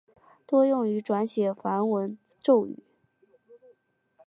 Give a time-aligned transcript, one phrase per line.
[0.47, 2.79] 多用于转写梵文咒语。